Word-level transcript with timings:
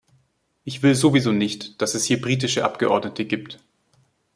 Ich 0.63 0.81
will 0.81 0.95
sowieso 0.95 1.31
nicht, 1.31 1.79
dass 1.79 1.93
es 1.93 2.05
hier 2.05 2.19
britische 2.19 2.63
Abgeordnete 2.65 3.23
gibt. 3.23 3.59